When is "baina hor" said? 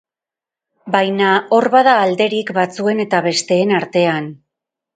0.95-1.67